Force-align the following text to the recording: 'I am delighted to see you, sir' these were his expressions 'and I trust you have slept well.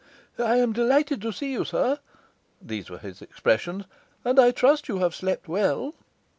'I 0.39 0.55
am 0.55 0.73
delighted 0.73 1.21
to 1.21 1.31
see 1.31 1.51
you, 1.51 1.63
sir' 1.63 1.99
these 2.59 2.89
were 2.89 2.97
his 2.97 3.21
expressions 3.21 3.83
'and 4.25 4.39
I 4.39 4.49
trust 4.49 4.89
you 4.89 4.97
have 4.97 5.13
slept 5.13 5.47
well. 5.47 5.93